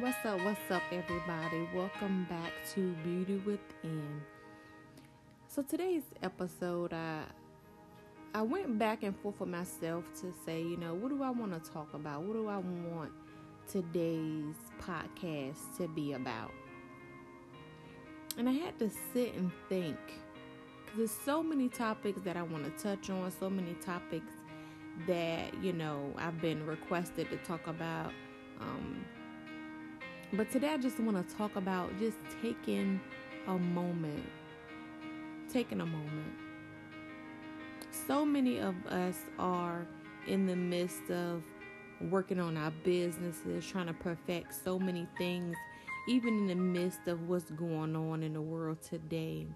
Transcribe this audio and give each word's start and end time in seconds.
What's 0.00 0.24
up? 0.24 0.40
What's 0.40 0.70
up, 0.70 0.82
everybody? 0.90 1.68
Welcome 1.74 2.26
back 2.30 2.52
to 2.72 2.94
Beauty 3.04 3.36
Within. 3.44 4.22
So 5.46 5.60
today's 5.60 6.04
episode, 6.22 6.94
I 6.94 7.24
I 8.34 8.40
went 8.40 8.78
back 8.78 9.02
and 9.02 9.14
forth 9.14 9.40
with 9.40 9.50
myself 9.50 10.04
to 10.22 10.32
say, 10.46 10.62
you 10.62 10.78
know, 10.78 10.94
what 10.94 11.10
do 11.10 11.22
I 11.22 11.28
want 11.28 11.52
to 11.52 11.70
talk 11.70 11.92
about? 11.92 12.22
What 12.22 12.32
do 12.32 12.48
I 12.48 12.56
want 12.56 13.12
today's 13.70 14.54
podcast 14.80 15.76
to 15.76 15.86
be 15.88 16.14
about? 16.14 16.52
And 18.38 18.48
I 18.48 18.52
had 18.52 18.78
to 18.78 18.90
sit 19.12 19.34
and 19.34 19.52
think 19.68 19.98
because 20.82 20.96
there's 20.96 21.24
so 21.26 21.42
many 21.42 21.68
topics 21.68 22.22
that 22.22 22.38
I 22.38 22.42
want 22.42 22.64
to 22.64 22.82
touch 22.82 23.10
on, 23.10 23.30
so 23.38 23.50
many 23.50 23.74
topics 23.74 24.32
that 25.06 25.62
you 25.62 25.74
know 25.74 26.14
I've 26.16 26.40
been 26.40 26.64
requested 26.64 27.28
to 27.28 27.36
talk 27.36 27.66
about. 27.66 28.12
Um, 28.60 29.04
but 30.32 30.50
today 30.50 30.68
I 30.72 30.76
just 30.76 31.00
want 31.00 31.28
to 31.28 31.36
talk 31.36 31.56
about 31.56 31.90
just 31.98 32.18
taking 32.42 33.00
a 33.48 33.58
moment. 33.58 34.24
Taking 35.52 35.80
a 35.80 35.86
moment. 35.86 36.34
So 38.06 38.24
many 38.24 38.58
of 38.58 38.74
us 38.86 39.16
are 39.38 39.86
in 40.26 40.46
the 40.46 40.54
midst 40.54 41.10
of 41.10 41.42
working 42.10 42.38
on 42.38 42.56
our 42.56 42.70
businesses, 42.84 43.66
trying 43.66 43.88
to 43.88 43.92
perfect 43.92 44.54
so 44.64 44.78
many 44.78 45.06
things, 45.18 45.56
even 46.08 46.38
in 46.38 46.46
the 46.46 46.54
midst 46.54 47.06
of 47.08 47.28
what's 47.28 47.50
going 47.50 47.96
on 47.96 48.22
in 48.22 48.34
the 48.34 48.40
world 48.40 48.80
today, 48.82 49.46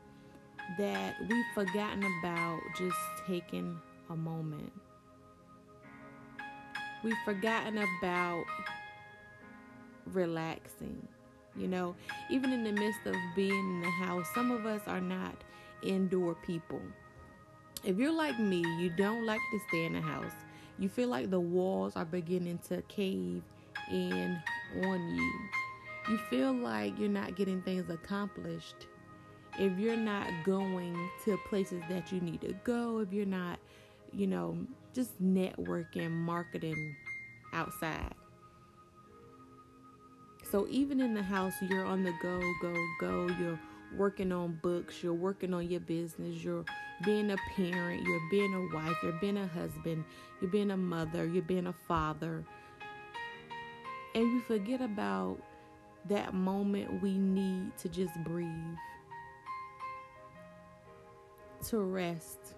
that 0.79 1.15
we've 1.29 1.45
forgotten 1.55 2.05
about 2.21 2.61
just 2.77 2.99
taking 3.27 3.79
a 4.11 4.17
moment. 4.17 4.73
We've 7.05 7.15
forgotten 7.25 7.79
about 7.79 8.45
relaxing. 10.13 11.07
You 11.57 11.69
know, 11.69 11.95
even 12.31 12.53
in 12.53 12.65
the 12.65 12.73
midst 12.73 13.07
of 13.07 13.15
being 13.37 13.53
in 13.53 13.81
the 13.83 13.91
house, 13.91 14.27
some 14.35 14.51
of 14.51 14.67
us 14.67 14.81
are 14.87 15.01
not 15.01 15.37
indoor 15.83 16.35
people. 16.35 16.81
If 17.85 17.97
you're 17.99 18.13
like 18.13 18.39
me, 18.41 18.65
you 18.81 18.91
don't 18.91 19.25
like 19.27 19.41
to 19.53 19.61
stay 19.69 19.85
in 19.85 19.93
the 19.93 20.01
house. 20.01 20.33
You 20.79 20.89
feel 20.89 21.09
like 21.09 21.31
the 21.31 21.39
walls 21.39 21.95
are 21.95 22.05
beginning 22.05 22.59
to 22.69 22.83
cave 22.83 23.43
in 23.91 24.43
on 24.83 25.15
you. 25.15 25.33
You 26.09 26.19
feel 26.29 26.53
like 26.53 26.99
you're 26.99 27.09
not 27.09 27.37
getting 27.37 27.63
things 27.63 27.89
accomplished. 27.89 28.87
If 29.59 29.79
you're 29.79 29.97
not 29.97 30.29
going 30.45 30.97
to 31.25 31.39
places 31.49 31.83
that 31.89 32.11
you 32.11 32.21
need 32.21 32.41
to 32.41 32.55
go, 32.65 32.99
if 32.99 33.13
you're 33.13 33.25
not, 33.25 33.59
you 34.13 34.27
know, 34.27 34.59
just 34.93 35.23
networking, 35.23 36.11
marketing 36.11 36.97
outside. 37.53 38.15
So 40.55 40.69
even 40.71 41.01
in 41.01 41.15
the 41.15 41.23
house, 41.25 41.55
you're 41.63 41.85
on 41.85 42.05
the 42.05 42.13
go, 42.23 42.41
go, 42.63 42.73
go. 43.01 43.29
You're 43.41 43.59
working 43.97 44.31
on 44.31 44.61
books, 44.63 45.03
you're 45.03 45.13
working 45.13 45.53
on 45.53 45.69
your 45.69 45.81
business, 45.81 46.45
you're 46.45 46.65
being 47.05 47.33
a 47.33 47.37
parent, 47.57 48.05
you're 48.05 48.31
being 48.31 48.55
a 48.55 48.73
wife, 48.73 48.97
you're 49.03 49.19
being 49.21 49.37
a 49.37 49.49
husband, 49.49 50.05
you're 50.41 50.53
being 50.53 50.71
a 50.71 50.77
mother, 50.77 51.27
you're 51.27 51.43
being 51.43 51.67
a 51.67 51.73
father. 51.73 52.45
And 54.15 54.33
we 54.33 54.41
forget 54.43 54.81
about 54.81 55.43
that 56.09 56.35
moment 56.35 57.03
we 57.03 57.19
need 57.19 57.77
to 57.79 57.89
just 57.89 58.15
breathe, 58.23 58.77
to 61.67 61.81
rest. 61.81 62.55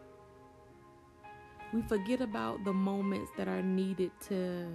We 1.73 1.81
forget 1.81 2.21
about 2.21 2.63
the 2.63 2.75
moments 2.75 3.31
that 3.39 3.49
are 3.49 3.63
needed 3.63 4.11
to 4.29 4.69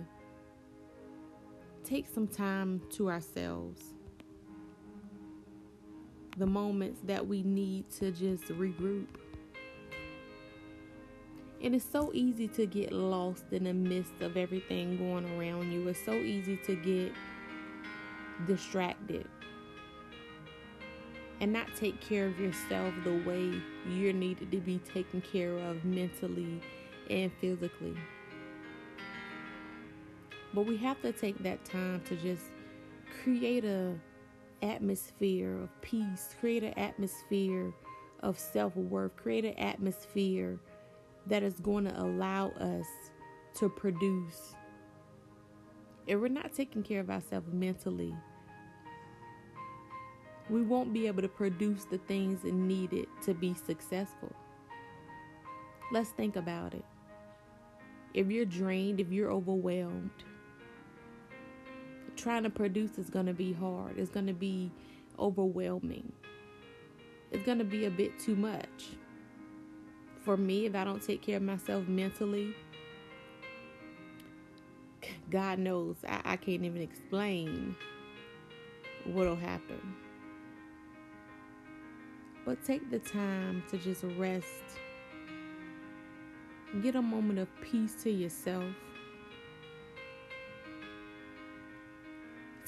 take 1.92 2.08
some 2.08 2.26
time 2.26 2.82
to 2.90 3.10
ourselves. 3.10 3.82
The 6.38 6.46
moments 6.46 7.02
that 7.04 7.28
we 7.28 7.44
need 7.44 7.90
to 8.00 8.12
just 8.12 8.46
regroup. 8.46 9.08
And 11.62 11.76
it's 11.76 11.84
so 11.84 12.10
easy 12.14 12.48
to 12.48 12.66
get 12.66 12.94
lost 12.94 13.44
in 13.52 13.66
the 13.66 13.74
midst 13.74 14.22
of 14.22 14.38
everything 14.38 14.98
going 14.98 15.38
around 15.38 15.74
you. 15.74 15.86
It's 15.90 16.04
so 16.06 16.14
easy 16.14 16.56
to 16.66 16.76
get 16.78 17.12
distracted 18.48 19.28
and 21.42 21.52
not 21.52 21.68
take 21.76 22.00
care 22.00 22.28
of 22.28 22.40
yourself 22.40 22.94
the 23.04 23.22
way 23.26 23.62
you're 23.90 24.14
needed 24.14 24.50
to 24.52 24.62
be 24.62 24.80
taken 24.94 25.20
care 25.20 25.58
of 25.58 25.84
mentally 25.84 26.62
and 27.10 27.30
physically. 27.42 27.98
But 30.54 30.66
we 30.66 30.78
have 30.78 31.02
to 31.02 31.12
take 31.12 31.42
that 31.44 31.64
time 31.64 32.02
to 32.06 32.16
just 32.18 32.44
create 33.24 33.64
a 33.64 33.96
atmosphere 34.62 35.64
of 35.64 35.82
peace, 35.82 36.36
create 36.40 36.64
an 36.64 36.78
atmosphere 36.78 37.74
of 38.20 38.38
self-worth, 38.38 39.16
create 39.16 39.46
an 39.46 39.58
atmosphere 39.58 40.60
that 41.28 41.42
is 41.42 41.56
going 41.56 41.86
to 41.86 42.00
allow 42.00 42.50
us 42.60 42.86
to 43.56 43.70
produce. 43.70 44.56
If 46.06 46.20
we're 46.20 46.28
not 46.28 46.54
taking 46.54 46.84
care 46.84 47.00
of 47.00 47.10
ourselves 47.10 47.52
mentally, 47.52 48.14
we 50.50 50.62
won't 50.62 50.94
be 50.94 51.08
able 51.08 51.22
to 51.22 51.30
produce 51.30 51.86
the 51.86 51.98
things 52.00 52.44
needed 52.44 53.08
to 53.24 53.34
be 53.34 53.54
successful. 53.54 54.36
Let's 55.92 56.10
think 56.10 56.36
about 56.36 56.74
it. 56.74 56.86
If 58.14 58.30
you're 58.30 58.46
drained, 58.46 59.00
if 59.00 59.12
you're 59.12 59.32
overwhelmed, 59.32 60.12
trying 62.22 62.44
to 62.44 62.50
produce 62.50 62.98
is 62.98 63.10
going 63.10 63.26
to 63.26 63.34
be 63.34 63.52
hard. 63.54 63.98
It's 63.98 64.12
going 64.12 64.28
to 64.28 64.34
be 64.34 64.72
overwhelming. 65.18 66.12
It's 67.32 67.44
going 67.44 67.58
to 67.58 67.64
be 67.64 67.86
a 67.86 67.90
bit 67.90 68.20
too 68.20 68.36
much. 68.36 68.90
For 70.24 70.38
me, 70.38 70.66
if 70.66 70.76
I 70.76 70.84
don't 70.84 71.02
take 71.02 71.22
care 71.22 71.38
of 71.38 71.44
myself 71.44 71.88
mentally, 71.88 72.54
God 75.32 75.60
knows 75.60 75.96
I, 76.08 76.22
I 76.24 76.36
can't 76.36 76.64
even 76.64 76.82
explain 76.82 77.76
what'll 79.06 79.36
happen. 79.36 79.96
But 82.46 82.64
take 82.64 82.92
the 82.92 83.00
time 83.00 83.64
to 83.72 83.78
just 83.78 84.04
rest. 84.18 84.48
Get 86.84 86.96
a 86.96 87.02
moment 87.02 87.40
of 87.40 87.48
peace 87.62 87.96
to 88.04 88.12
yourself 88.12 88.66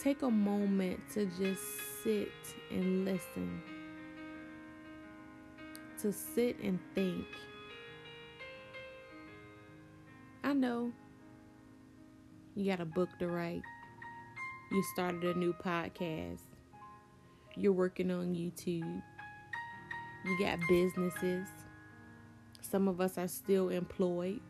take 0.03 0.21
a 0.21 0.29
moment 0.29 0.99
to 1.13 1.25
just 1.25 1.61
sit 2.03 2.27
and 2.69 3.05
listen, 3.05 3.61
to 6.01 6.11
sit 6.11 6.59
and 6.61 6.77
think. 6.93 7.25
I 10.43 10.51
know 10.51 10.91
you 12.53 12.69
got 12.69 12.81
a 12.81 12.85
book 12.85 13.07
to 13.19 13.27
write, 13.27 13.61
you 14.71 14.83
started 14.91 15.23
a 15.23 15.39
new 15.39 15.53
podcast, 15.53 16.41
you're 17.55 17.71
working 17.71 18.11
on 18.11 18.35
YouTube, 18.35 19.01
you 20.25 20.39
got 20.39 20.59
businesses. 20.67 21.47
Some 22.59 22.89
of 22.89 22.99
us 22.99 23.17
are 23.17 23.27
still 23.29 23.69
employed. 23.69 24.41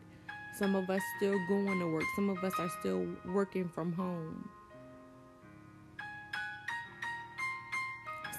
Some 0.58 0.74
of 0.74 0.88
us 0.88 1.02
still 1.18 1.38
going 1.46 1.78
to 1.78 1.92
work. 1.92 2.04
Some 2.16 2.30
of 2.30 2.42
us 2.42 2.54
are 2.58 2.70
still 2.80 3.06
working 3.26 3.68
from 3.68 3.92
home. 3.92 4.48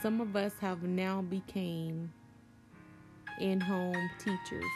Some 0.06 0.22
of 0.22 0.36
us 0.36 0.54
have 0.62 0.84
now 0.84 1.24
became 1.24 2.14
in-home 3.40 4.12
teachers, 4.20 4.72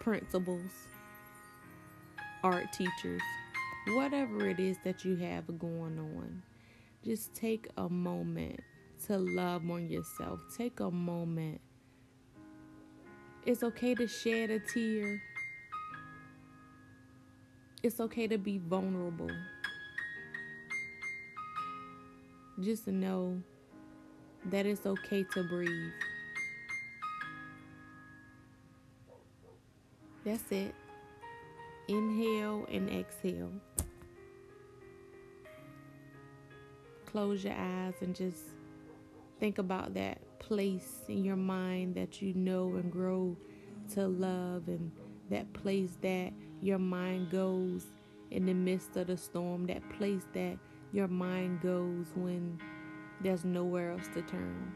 principals, 0.00 0.72
art 2.42 2.64
teachers, 2.72 3.22
whatever 3.90 4.48
it 4.48 4.58
is 4.58 4.76
that 4.82 5.04
you 5.04 5.14
have 5.14 5.56
going 5.56 6.00
on. 6.00 6.42
Just 7.04 7.32
take 7.32 7.68
a 7.76 7.88
moment 7.88 8.58
to 9.06 9.18
love 9.18 9.62
on 9.70 9.88
yourself. 9.88 10.40
Take 10.56 10.80
a 10.80 10.90
moment. 10.90 11.60
It's 13.46 13.62
okay 13.62 13.94
to 13.94 14.08
shed 14.08 14.50
a 14.50 14.58
tear. 14.58 15.22
It's 17.84 18.00
okay 18.00 18.26
to 18.26 18.36
be 18.36 18.58
vulnerable 18.58 19.30
just 22.60 22.84
to 22.84 22.92
know 22.92 23.40
that 24.46 24.66
it's 24.66 24.86
okay 24.86 25.24
to 25.34 25.42
breathe. 25.44 25.92
That's 30.24 30.50
it. 30.50 30.74
Inhale 31.88 32.66
and 32.70 32.90
exhale. 32.90 33.50
Close 37.06 37.44
your 37.44 37.54
eyes 37.54 37.94
and 38.00 38.14
just 38.14 38.42
think 39.40 39.58
about 39.58 39.94
that 39.94 40.18
place 40.38 41.02
in 41.08 41.24
your 41.24 41.36
mind 41.36 41.94
that 41.94 42.20
you 42.20 42.34
know 42.34 42.74
and 42.74 42.90
grow 42.92 43.36
to 43.94 44.06
love, 44.06 44.68
and 44.68 44.90
that 45.30 45.50
place 45.54 45.96
that 46.02 46.32
your 46.60 46.78
mind 46.78 47.30
goes 47.30 47.86
in 48.30 48.44
the 48.44 48.52
midst 48.52 48.96
of 48.96 49.06
the 49.06 49.16
storm, 49.16 49.66
that 49.66 49.88
place 49.90 50.26
that 50.34 50.58
your 50.92 51.08
mind 51.08 51.60
goes 51.60 52.06
when 52.14 52.58
there's 53.20 53.44
nowhere 53.44 53.92
else 53.92 54.08
to 54.14 54.22
turn. 54.22 54.72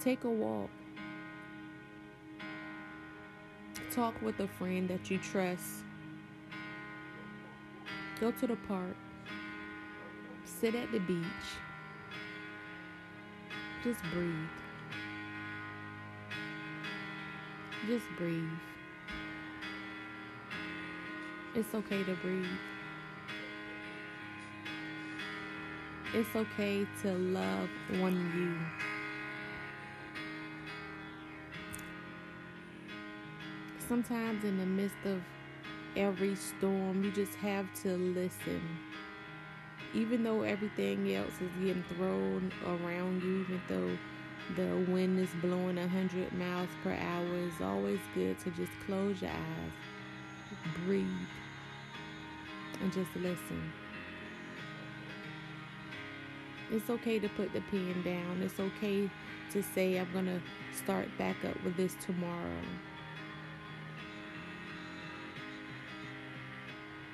Take 0.00 0.24
a 0.24 0.30
walk. 0.30 0.70
Talk 3.90 4.20
with 4.22 4.38
a 4.40 4.48
friend 4.48 4.88
that 4.88 5.10
you 5.10 5.18
trust. 5.18 5.84
Go 8.20 8.30
to 8.30 8.46
the 8.46 8.56
park. 8.68 8.96
Sit 10.44 10.74
at 10.74 10.92
the 10.92 11.00
beach. 11.00 11.24
Just 13.82 14.00
breathe. 14.12 14.34
Just 17.86 18.06
breathe. 18.16 18.48
It's 21.54 21.74
okay 21.74 22.02
to 22.04 22.14
breathe. 22.14 22.46
It's 26.16 26.36
okay 26.36 26.86
to 27.02 27.12
love 27.12 27.68
one 27.98 28.14
you. 28.36 28.54
Sometimes, 33.88 34.44
in 34.44 34.58
the 34.58 34.64
midst 34.64 34.94
of 35.06 35.20
every 35.96 36.36
storm, 36.36 37.02
you 37.02 37.10
just 37.10 37.34
have 37.34 37.66
to 37.82 37.96
listen. 37.96 38.62
Even 39.92 40.22
though 40.22 40.42
everything 40.42 41.12
else 41.16 41.32
is 41.40 41.50
getting 41.60 41.82
thrown 41.96 42.52
around 42.64 43.20
you, 43.20 43.40
even 43.40 43.60
though 43.68 43.98
the 44.54 44.92
wind 44.92 45.18
is 45.18 45.30
blowing 45.42 45.74
100 45.74 46.32
miles 46.32 46.68
per 46.84 46.92
hour, 46.92 47.38
it's 47.38 47.60
always 47.60 47.98
good 48.14 48.38
to 48.38 48.50
just 48.52 48.70
close 48.86 49.20
your 49.20 49.32
eyes, 49.32 49.72
breathe, 50.86 51.08
and 52.80 52.92
just 52.92 53.10
listen. 53.16 53.72
It's 56.70 56.88
okay 56.90 57.18
to 57.18 57.28
put 57.30 57.52
the 57.52 57.60
pen 57.70 58.02
down. 58.02 58.42
It's 58.42 58.58
okay 58.58 59.10
to 59.52 59.62
say, 59.62 59.98
I'm 59.98 60.10
going 60.12 60.26
to 60.26 60.40
start 60.76 61.08
back 61.18 61.36
up 61.44 61.62
with 61.62 61.76
this 61.76 61.94
tomorrow. 62.04 62.62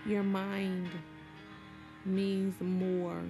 Your 0.07 0.23
mind 0.23 0.89
means 2.05 2.55
more 2.61 3.23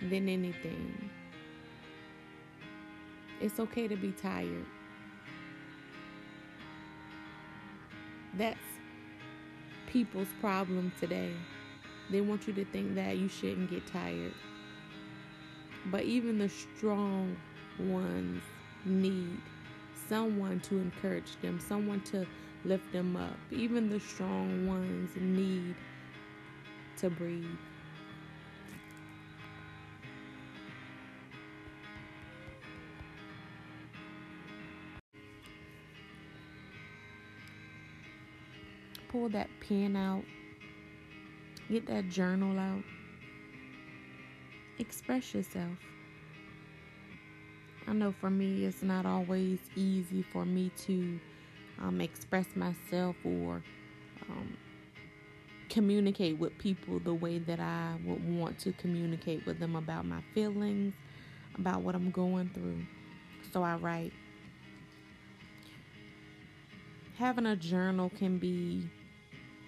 than 0.00 0.28
anything. 0.28 1.10
It's 3.40 3.58
okay 3.58 3.88
to 3.88 3.96
be 3.96 4.12
tired. 4.12 4.66
That's 8.36 8.58
people's 9.86 10.28
problem 10.40 10.92
today. 10.98 11.32
They 12.10 12.20
want 12.20 12.46
you 12.46 12.52
to 12.54 12.64
think 12.66 12.96
that 12.96 13.16
you 13.16 13.28
shouldn't 13.28 13.70
get 13.70 13.86
tired. 13.86 14.34
But 15.90 16.04
even 16.04 16.38
the 16.38 16.48
strong 16.48 17.36
ones 17.78 18.42
need 18.84 19.40
someone 20.08 20.60
to 20.60 20.78
encourage 20.78 21.36
them, 21.42 21.60
someone 21.60 22.00
to 22.02 22.26
lift 22.64 22.90
them 22.92 23.16
up. 23.16 23.36
Even 23.50 23.90
the 23.90 24.00
strong 24.00 24.66
ones 24.66 25.10
need 25.16 25.74
to 26.98 27.10
breathe. 27.10 27.44
Pull 39.08 39.28
that 39.28 39.48
pen 39.60 39.94
out, 39.94 40.24
get 41.70 41.86
that 41.86 42.08
journal 42.08 42.58
out, 42.58 42.82
express 44.78 45.34
yourself. 45.34 45.78
I 47.86 47.92
know 47.92 48.12
for 48.12 48.30
me, 48.30 48.64
it's 48.64 48.82
not 48.82 49.04
always 49.04 49.58
easy 49.76 50.22
for 50.22 50.44
me 50.44 50.70
to 50.86 51.20
um, 51.82 52.00
express 52.00 52.46
myself 52.54 53.16
or 53.24 53.62
um, 54.30 54.56
communicate 55.68 56.38
with 56.38 56.56
people 56.58 56.98
the 57.00 57.12
way 57.12 57.38
that 57.38 57.60
I 57.60 57.96
would 58.06 58.38
want 58.38 58.58
to 58.60 58.72
communicate 58.72 59.44
with 59.44 59.58
them 59.58 59.76
about 59.76 60.06
my 60.06 60.22
feelings, 60.34 60.94
about 61.58 61.82
what 61.82 61.94
I'm 61.94 62.10
going 62.10 62.50
through. 62.54 62.86
So 63.52 63.62
I 63.62 63.76
write. 63.76 64.12
Having 67.18 67.46
a 67.46 67.56
journal 67.56 68.10
can 68.18 68.38
be 68.38 68.88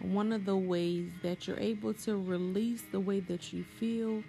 one 0.00 0.32
of 0.32 0.44
the 0.44 0.56
ways 0.56 1.10
that 1.22 1.46
you're 1.46 1.58
able 1.58 1.94
to 1.94 2.16
release 2.16 2.82
the 2.90 3.00
way 3.00 3.20
that 3.20 3.52
you 3.52 3.64
feel, 3.78 4.22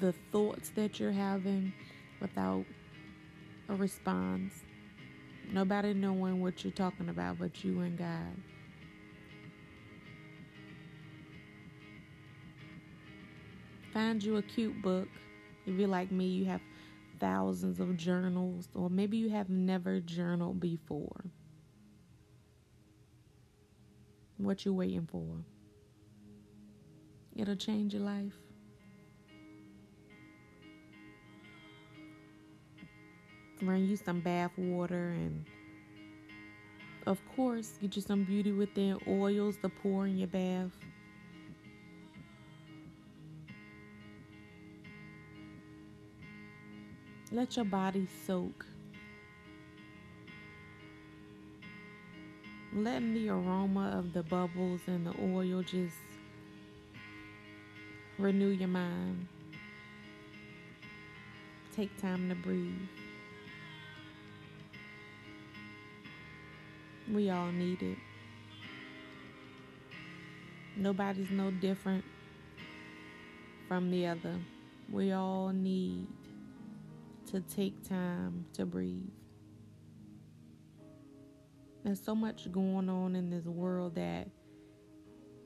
the 0.00 0.12
thoughts 0.32 0.70
that 0.70 0.98
you're 0.98 1.12
having 1.12 1.72
without 2.20 2.64
a 3.68 3.74
response. 3.74 4.52
Nobody 5.52 5.94
knowing 5.94 6.40
what 6.40 6.64
you're 6.64 6.72
talking 6.72 7.08
about 7.08 7.38
but 7.38 7.64
you 7.64 7.80
and 7.80 7.96
God. 7.96 8.36
Find 13.92 14.22
you 14.22 14.36
a 14.38 14.42
cute 14.42 14.82
book. 14.82 15.08
If 15.66 15.78
you're 15.78 15.88
like 15.88 16.10
me, 16.10 16.26
you 16.26 16.44
have 16.46 16.60
thousands 17.20 17.78
of 17.78 17.96
journals, 17.96 18.68
or 18.74 18.90
maybe 18.90 19.16
you 19.16 19.30
have 19.30 19.48
never 19.48 20.00
journaled 20.00 20.58
before. 20.58 21.24
What 24.36 24.64
you 24.64 24.74
waiting 24.74 25.06
for? 25.10 25.44
It'll 27.36 27.54
change 27.54 27.94
your 27.94 28.02
life. 28.02 28.43
Run 33.66 33.88
you 33.88 33.96
some 33.96 34.20
bath 34.20 34.50
water 34.56 35.10
and 35.10 35.44
of 37.06 37.20
course 37.36 37.78
get 37.80 37.96
you 37.96 38.02
some 38.02 38.24
beauty 38.24 38.52
within 38.52 38.98
oils 39.06 39.56
to 39.62 39.68
pour 39.68 40.06
in 40.06 40.18
your 40.18 40.28
bath. 40.28 40.70
Let 47.32 47.56
your 47.56 47.64
body 47.64 48.06
soak. 48.26 48.64
Letting 52.72 53.14
the 53.14 53.28
aroma 53.28 53.92
of 53.98 54.12
the 54.12 54.22
bubbles 54.22 54.80
and 54.86 55.06
the 55.06 55.14
oil 55.20 55.62
just 55.62 55.96
renew 58.18 58.50
your 58.50 58.68
mind. 58.68 59.26
Take 61.74 62.00
time 62.00 62.28
to 62.28 62.36
breathe 62.36 63.03
We 67.12 67.30
all 67.30 67.52
need 67.52 67.82
it. 67.82 67.98
Nobody's 70.76 71.30
no 71.30 71.50
different 71.50 72.04
from 73.68 73.90
the 73.90 74.06
other. 74.06 74.34
We 74.90 75.12
all 75.12 75.50
need 75.50 76.06
to 77.30 77.40
take 77.40 77.86
time 77.88 78.46
to 78.54 78.64
breathe. 78.64 79.02
There's 81.84 82.02
so 82.02 82.14
much 82.14 82.50
going 82.50 82.88
on 82.88 83.14
in 83.14 83.28
this 83.28 83.44
world 83.44 83.96
that 83.96 84.28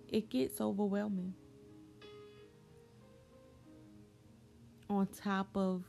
it 0.09 0.31
gets 0.31 0.61
overwhelming. 0.61 1.35
On 4.89 5.07
top 5.07 5.49
of 5.57 5.83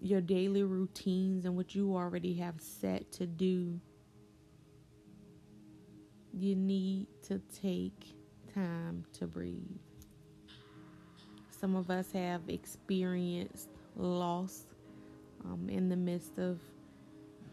your 0.00 0.20
daily 0.20 0.62
routines 0.62 1.44
and 1.44 1.56
what 1.56 1.74
you 1.74 1.96
already 1.96 2.34
have 2.34 2.60
set 2.60 3.10
to 3.12 3.26
do 3.26 3.80
you 6.36 6.56
need 6.56 7.06
to 7.22 7.40
take 7.62 8.14
time 8.52 9.04
to 9.12 9.26
breathe. 9.26 9.62
Some 11.50 11.76
of 11.76 11.90
us 11.90 12.10
have 12.12 12.42
experienced 12.48 13.68
loss 13.96 14.66
um, 15.44 15.68
in 15.70 15.88
the 15.88 15.96
midst 15.96 16.38
of 16.38 16.58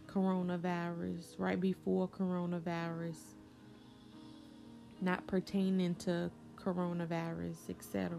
coronavirus, 0.08 1.36
right 1.38 1.60
before 1.60 2.08
coronavirus, 2.08 3.18
not 5.00 5.26
pertaining 5.28 5.96
to 5.96 6.32
coronavirus, 6.58 7.70
etc. 7.70 8.18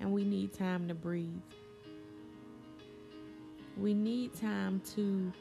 And 0.00 0.12
we 0.12 0.24
need 0.24 0.52
time 0.52 0.88
to 0.88 0.94
breathe. 0.94 1.30
We 3.76 3.94
need 3.94 4.34
time 4.34 4.80
to 4.94 5.32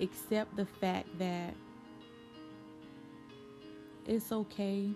accept 0.00 0.56
the 0.56 0.66
fact 0.66 1.06
that 1.18 1.54
it's 4.10 4.32
okay 4.32 4.90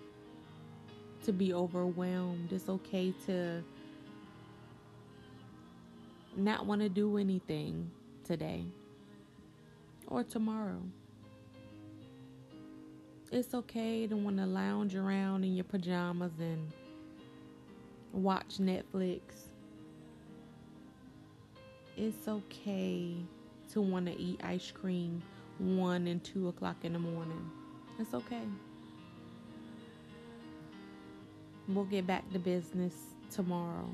to 1.23 1.31
be 1.31 1.53
overwhelmed. 1.53 2.51
It's 2.51 2.67
okay 2.67 3.13
to 3.25 3.63
not 6.35 6.65
want 6.65 6.81
to 6.81 6.89
do 6.89 7.17
anything 7.17 7.89
today 8.25 8.65
or 10.07 10.23
tomorrow. 10.23 10.81
it's 13.31 13.53
okay 13.53 14.05
to 14.05 14.15
want 14.15 14.37
to 14.37 14.45
lounge 14.45 14.95
around 14.95 15.43
in 15.45 15.55
your 15.55 15.63
pajamas 15.63 16.31
and 16.39 16.71
watch 18.11 18.57
Netflix. 18.59 19.21
It's 21.95 22.27
okay 22.27 23.15
to 23.71 23.81
want 23.81 24.07
to 24.07 24.19
eat 24.19 24.41
ice 24.43 24.71
cream 24.71 25.21
one 25.57 26.07
and 26.07 26.21
two 26.21 26.49
o'clock 26.49 26.77
in 26.83 26.93
the 26.93 26.99
morning. 26.99 27.49
It's 27.97 28.13
okay. 28.13 28.43
We'll 31.67 31.85
get 31.85 32.05
back 32.05 32.31
to 32.31 32.39
business 32.39 32.93
tomorrow. 33.31 33.89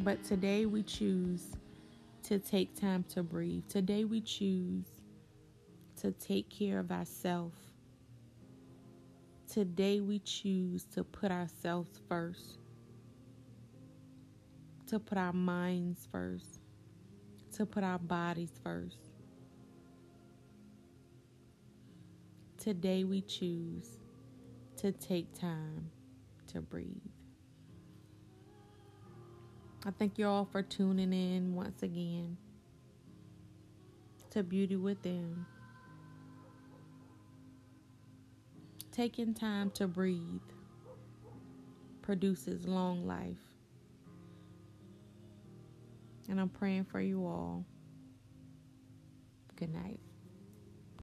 But 0.00 0.22
today 0.24 0.66
we 0.66 0.82
choose 0.82 1.46
to 2.24 2.38
take 2.38 2.78
time 2.78 3.04
to 3.14 3.22
breathe. 3.22 3.64
Today 3.68 4.04
we 4.04 4.20
choose 4.20 4.86
to 6.00 6.12
take 6.12 6.48
care 6.50 6.78
of 6.78 6.92
ourselves. 6.92 7.58
Today 9.50 10.00
we 10.00 10.20
choose 10.20 10.84
to 10.94 11.02
put 11.02 11.30
ourselves 11.30 12.00
first, 12.08 12.58
to 14.86 14.98
put 14.98 15.18
our 15.18 15.32
minds 15.32 16.06
first, 16.12 16.60
to 17.54 17.66
put 17.66 17.82
our 17.82 17.98
bodies 17.98 18.52
first. 18.62 19.09
Today 22.60 23.04
we 23.04 23.22
choose 23.22 23.88
to 24.76 24.92
take 24.92 25.32
time 25.32 25.90
to 26.48 26.60
breathe. 26.60 26.88
I 29.86 29.90
thank 29.92 30.18
you 30.18 30.26
all 30.26 30.44
for 30.44 30.60
tuning 30.60 31.14
in 31.14 31.54
once 31.54 31.82
again 31.82 32.36
to 34.28 34.42
Beauty 34.42 34.76
Within. 34.76 35.46
Taking 38.92 39.32
time 39.32 39.70
to 39.70 39.88
breathe 39.88 40.42
produces 42.02 42.66
long 42.66 43.06
life. 43.06 43.38
And 46.28 46.38
I'm 46.38 46.50
praying 46.50 46.84
for 46.84 47.00
you 47.00 47.24
all. 47.24 47.64
Good 49.56 49.72
night. 49.72 50.00